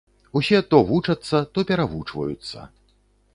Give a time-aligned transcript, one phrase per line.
[0.39, 2.67] Усе то вучацца, то перавучваюцца.